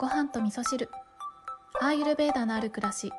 [0.00, 0.88] ご飯と味噌汁。
[1.78, 3.12] アーユルベーダのある暮らし。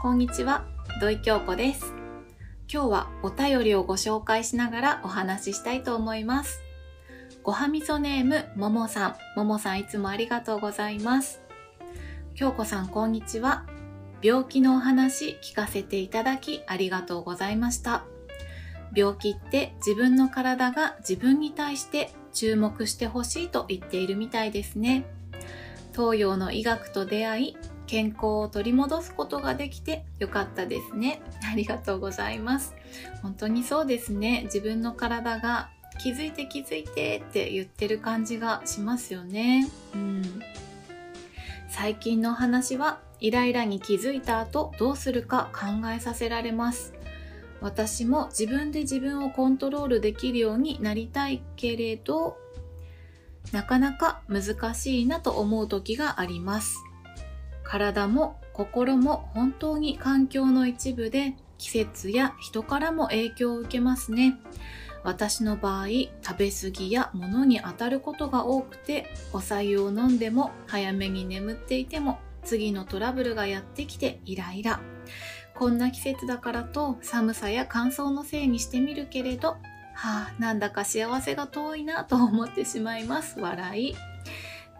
[0.00, 0.64] こんにちは
[1.00, 1.94] 土井京子です。
[2.68, 6.60] 今日はお便りをご紹介しながらお話ししたいと思います。
[7.44, 9.38] ごはみそネームももさん。
[9.38, 11.40] ももさんいつもありがとうございます。
[12.34, 13.64] 京子さんこんにちは。
[14.22, 18.02] 病気のお話聞かせていただきありがとうございました。
[18.94, 25.04] 病気って自分の体が自分に対して注目してほしいと言っているみたいですね
[25.92, 27.56] 東洋の医学と出会い
[27.86, 31.20] 健康を取り戻すことができてよかったですね。
[31.50, 32.74] ありがとうございます。
[33.20, 34.44] 本当にそうですね。
[34.44, 35.68] 自分の体が
[36.00, 39.68] 気づいて気づいてって言ってる感じがしますよね。
[39.94, 40.22] うん。
[41.68, 46.94] 最近の話はイライラに気づいた後どうするか考えさせられます。
[47.62, 52.36] 私も自分で自分をコントロールできるようになりたいけれど
[53.52, 56.78] なかなか難しいなと思う時があります。
[57.62, 64.38] 体も心も本当に環境の一部で季節や人からも影響を受けますね。
[65.04, 74.80] 私の場合、食べ過ぎや物に当たることが多くて、お白湯を飲んでも早めに眠っていても次のトラブルがやってきてイライラ。
[75.54, 79.56] こんな季節だからと寒さや乾燥のせいにしてみるけれど、
[79.94, 83.38] はあ、なんだか幸せが遠いなと思ってしまいます。
[83.38, 83.94] 笑い。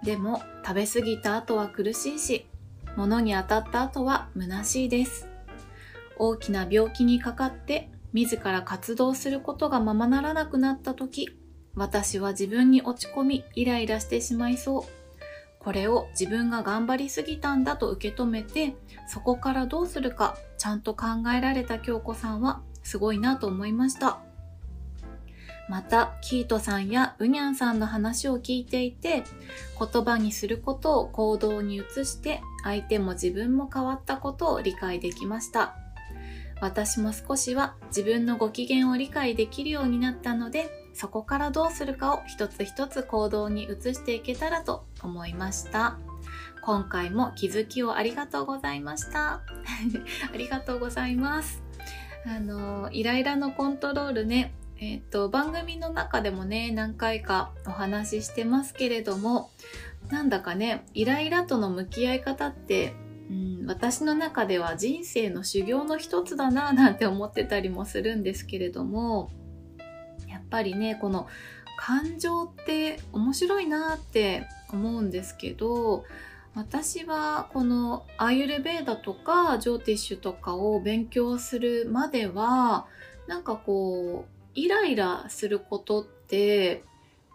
[0.03, 2.47] でも食べ過ぎた後は苦しいし、
[2.97, 5.29] 物に当たった後は虚しいです。
[6.17, 11.29] 大きな病気にかかって自ら活動することがままならなくなった時、
[11.75, 15.02] 私は自分に落ち込みイライラしてしまいそう。
[15.65, 18.75] これを自分が頑張りすぎたんだと受け止めて、
[19.07, 24.21] そこからどうするかちゃんと考えられた京子さんはすごいなと思いました。
[25.69, 29.23] また、キートさんやウニャンさんの話を聞いていて、
[29.79, 35.77] 言葉にすることを行動に移して、相手も自分も変わったことを理解できました。
[36.61, 45.99] 私も少しは自分のご機嫌を理解できるようになったので、そこからどうするかを一つ一つ行動に移していけたらと思いました。
[46.63, 49.43] 今回も気づきをありがとうございました。
[50.33, 51.63] ありがとうございます。
[52.25, 59.51] あの、イライラのコントロールね、えっ、ー、と、番組の中でもね、何回かお話ししてますけれども、
[60.11, 62.95] なんだかね、イライラとの向き合い方って、
[63.31, 69.31] うん、私の中では人生の修行の一つだななんて思ってたりもするんですけれども、
[70.53, 71.27] ぱりね、この
[71.79, 76.05] 感情って面白いなって思うんですけど、
[76.55, 82.87] 私はこのアーユルベーダとかジョーティッシュとかを勉強するまでは
[83.27, 86.85] なんかこうイライラすることって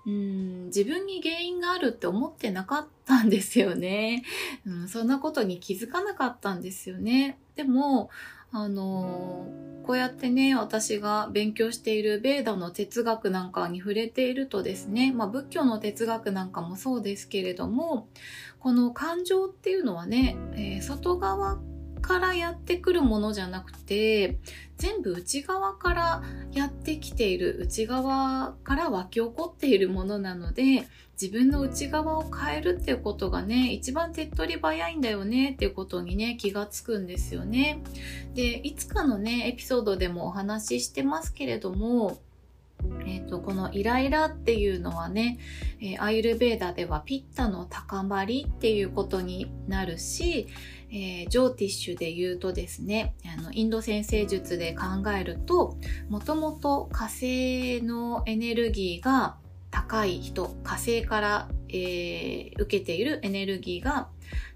[0.05, 4.23] うん自分に原因があるって思ってなかったんですよね、
[4.65, 4.87] うん。
[4.87, 7.39] そんなことに気づかなかったんですよね。
[7.55, 8.09] でも、
[8.51, 9.45] あの
[9.87, 18.09] こうやってね、私が勉強しているベーダの哲学なんかに触れているとですね、まあ仏教の哲学なんかもそうですけれども、
[18.59, 21.57] この感情っていうのはね、えー、外側
[22.01, 24.37] からやってくるものじゃなくて
[24.77, 30.87] 全部内側からやってきている内側から湧き起こっているものなので
[31.19, 37.81] 自分の内側を変えるっていうことがね一番手っ取り早いんだよねっていうことにね気がつくんですよね。
[38.35, 42.19] でいつかのねエピソードでもお話ししてますけれども
[43.05, 45.39] えーと、このイライラっていうのはね、
[45.81, 50.47] えー、アイルベーダではピッタの高まりっていうことになるし、
[50.89, 55.77] えー、ジョーティッシュで言うとですねあのインド先生術で考えると
[56.09, 59.35] もともと火星のエネルギーが
[59.69, 64.07] 高い人火星から、えー、受けているエネルギーが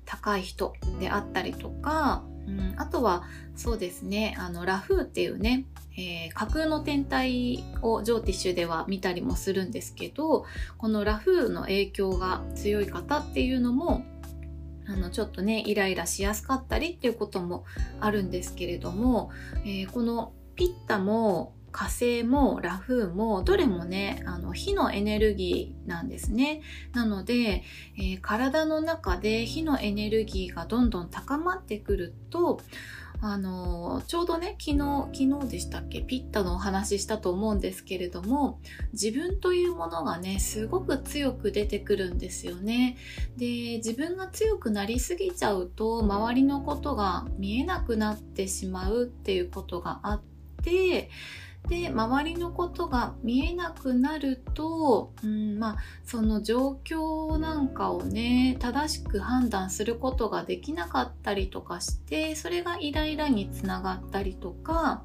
[0.05, 3.23] 高い人であったりとか、うん、あとは
[3.55, 5.65] そうですねあのラフーっていうね、
[5.97, 10.45] えー、架空の天体をジョーティッシュでは見たりもするんですけど
[10.77, 14.03] このラフーの影響が強い方っていうのも
[14.87, 17.65] あのちょっとねイライラしやすかったりっていうことも
[17.99, 19.31] あるんですけれども、
[19.63, 26.61] えー、このピッタも火星もラフーもどれもねあの火のエネルギーなんですね。
[26.93, 27.63] なので、
[27.97, 32.59] えー、体の中で火のエネルギーがどんどん高まってくると
[33.23, 36.01] あのちょうどね昨日昨日でしたっけ？
[36.01, 38.59] ピッタのお話ししたと思うんですけれども
[38.93, 42.97] 自分というものがねすごく強く出てくるんですよね。
[43.37, 50.21] で自分が強くなりすぎちゃうと周りのことが見えなくなってしまうっていうことがあっ
[50.63, 51.11] て
[51.67, 65.03] で周りのことが見えなくなると、うんまあ、その状況なんかをね正しく判断することができなかったりとかしてそれがイライラにつながったりとか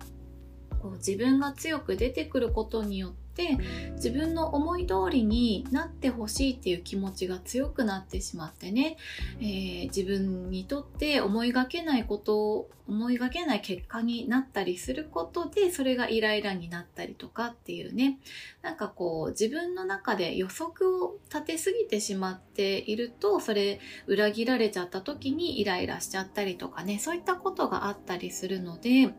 [0.80, 3.58] こう自分が強く出てくることによってって
[3.92, 8.96] 自分の思い通りになってほしいっていう気持ちが強くなってしまってね、
[9.40, 18.18] えー、自分にとって思いがけないことを思いがけない結果になったりすることでそれがイライラになったりとかっていうね。
[18.62, 26.98] なんかこう自分の中で予測を立てすぎてしまっているとそれ裏切られちゃった時にイライラしちゃったりとかね。
[26.98, 29.12] そういったことがあったりするので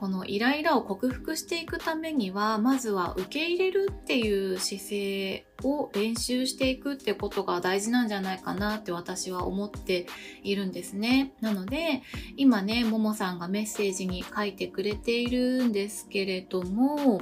[0.00, 10.06] このイライラを克服していくためにはまずは受け入れるっていう姿勢を練習していくってことが大事なんじゃないかなって私は思って
[10.42, 11.34] いるんですね。
[11.42, 12.02] なので
[12.38, 17.20] 今ねももさんがメッセージに書いてくれているんですけれども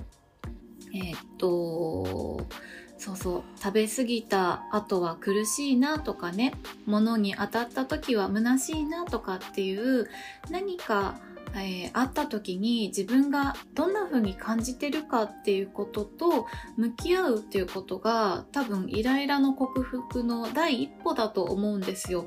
[0.94, 2.46] えー、っと
[2.96, 6.52] そうそう食べ過ぎた後は苦しいなとかね
[6.86, 10.08] 物に当たった時は虚しいなとかっていう
[10.50, 11.20] 何か
[11.54, 16.46] えー、会った時に自分がどんな風に感じてるかっていうことと
[16.76, 22.26] 向き合うっていうことが多分イライラの克服の第一歩だと思うんですよ。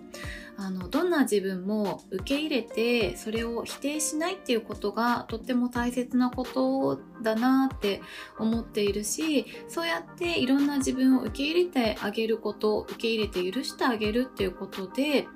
[0.61, 7.99] あのどんな自分も受け入れてそれを否定しないっていうことがとっても大切なことだなって
[8.37, 15.27] 思っているしそうやっていろんな自分を受け入れてあげること受け入れて許してあげるっていうことで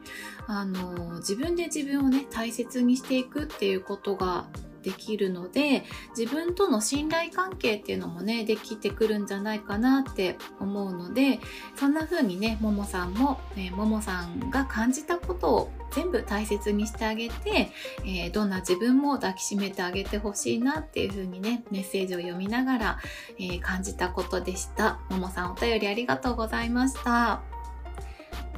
[0.46, 4.46] あの自分で自分をね大切にしていくっていうことが
[4.86, 5.84] できるので
[6.16, 11.40] 自分との信頼関係っていうのもねできてくるんじゃないかなって思うので
[11.76, 17.72] そんな風にねももさんも、えー、ももさんが感じたことを全部大切にしてあげて、
[18.06, 23.00] えー、どんな自分も抱きしめてあげてほしいなっていう風にねメッセージを読みながら、
[23.40, 25.00] えー、感じたことでした。
[25.10, 27.55] ももさんお便りありがとうございました。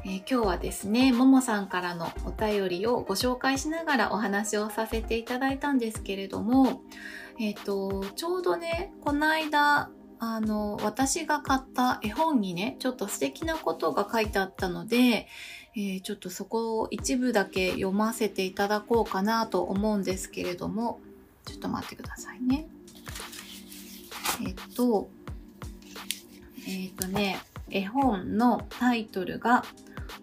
[0.09, 6.81] え、今日はですね、ももさんからのお便りをご紹介しながらお話をさせていただいたんですけれども、
[7.41, 9.89] え、ー、と、ちょうどね、この間、
[10.19, 15.27] あの、私が買った絵本にね、ちょっと素敵なことが書いてあったので、
[15.75, 21.01] えー、ちょっとそこを一部だけ読ませていただこうかなと思うんですけれども、
[21.43, 22.65] ちょっと待ってくださいね。
[24.45, 25.09] えっと、
[26.65, 27.39] えっとね、
[27.69, 29.65] 絵本のタイトルが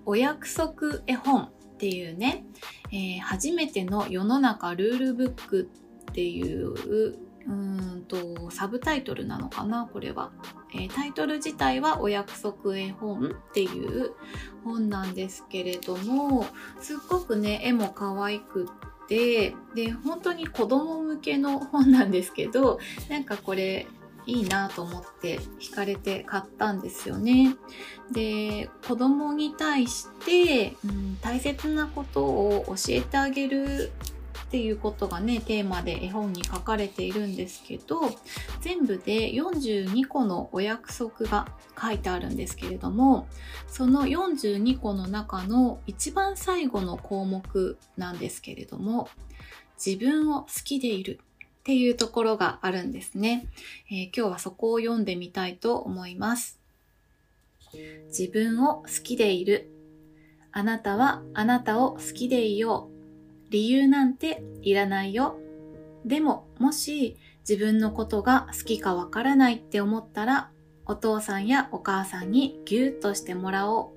[0.06, 2.44] お約束絵本っていうね、
[2.92, 5.68] えー、初めての世の中ルールブック
[6.10, 10.30] っていううんとサブタイトルなのかなこれは、
[10.74, 14.12] えー、タイトル自体はお約束絵本っていう
[14.64, 16.46] 本なんですけれども
[16.80, 18.66] すっごくね絵も可愛く
[19.04, 22.78] ってで本当に子供向けの本なんですけど
[23.10, 23.86] なんかこれ
[24.26, 27.56] いいなと思って惹かれて買ったんですよね。
[28.12, 33.92] で子供に対して、うん、大切なことを教えてあげる
[34.54, 38.02] っていうことがねテーマで絵本に書かれているんですけど
[38.60, 41.48] 全部で42個のお約束が
[41.80, 43.26] 書いてあるんですけれども
[43.66, 49.08] その42個の中の一番最後の項目なんですけれども
[49.84, 51.18] 自分を好きでいる
[51.64, 53.46] っていうところがあるんですね、
[53.90, 56.60] えー、今日はそこを読んでみたいと思います。
[58.08, 59.70] 自分を好きでいる。
[60.52, 62.90] あなたはあなたを好きでいよ
[63.48, 63.50] う。
[63.50, 65.38] 理由なんていらないよ。
[66.04, 67.16] でも、もし
[67.48, 70.50] 自分のことが好きかわからないって思ったら、
[70.84, 73.90] お父さんやお母さんにギュッとしてもらおう。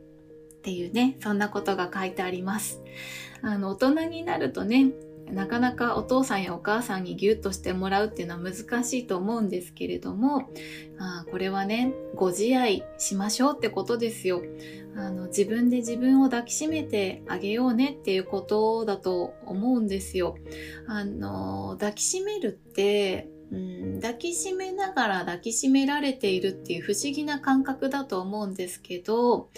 [0.60, 2.82] っていうね、そんなことが書いてあります。
[3.42, 4.92] あの、大人になるとね、
[5.32, 10.50] なかなかお父さんやお母さんにギュッとしてもらうっていうのは難しいと思うんですけれども
[11.00, 14.42] あこれはねご自愛しましょうってことですよ。
[14.96, 20.38] あの自分で自分を抱きしめてあげようねっていうことだと思うんですよ。
[20.88, 29.50] あの抱きしめるってうん、抱きしめながら抱きしめられているっていう不思議な感覚だと思うんですけど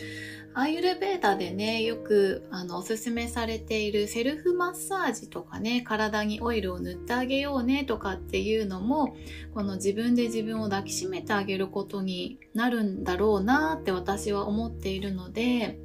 [0.53, 9.15] アーユルベーダでねよくあのおすすめされているセルフマッサージとかね体にオイルを塗ってあげようねとかっていうのも
[9.53, 15.79] この自分で自分を抱きしめてあげることになるんだろうなって私は思っているので。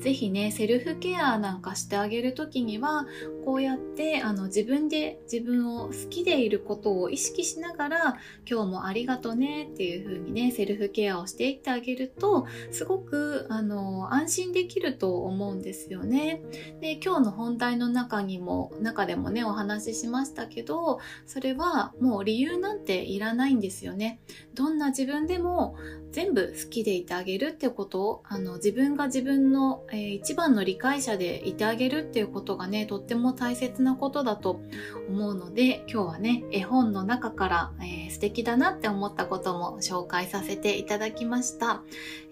[0.00, 3.06] ぜひねセルフケアなんかしてあげる時には
[3.44, 8.16] こうやってあの自分で自分を好きでいることを意識しながら
[8.48, 16.42] 今日もありがとねっていう風にねセルフケアをしていってあげるとすごくあの安心できると思うんですよね。
[16.80, 24.20] で今日の本題の中にも中でもねお話ししましたけどそれはもう理由なんていらないんですよね。
[24.54, 25.76] どんな自分でも
[26.14, 34.60] 全部好きでいてあげるっていうことをあの自分が自分の、えー、一番の理解者でいてあげるっていうことがねとっても大切なことだと
[35.08, 41.82] 思うので今日はね絵本の中から、えー、素敵だなって思ったことも紹介させていただきました。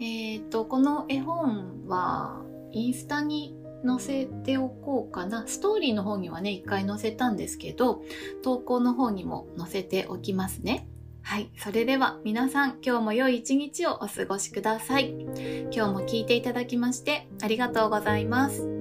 [0.00, 2.42] えー、とこの絵本は
[2.72, 5.44] インスタに載せておこうかな。
[5.46, 8.02] ストーリーの方にはね、一回載せたんですけど、
[8.42, 10.88] 投稿の方にも載せておきますね。
[11.22, 11.50] はい。
[11.56, 15.10] それでは皆さん今日も良い一日をお過ごしください。
[15.72, 18.71] 今日も聞いていただきましてありがとうございます。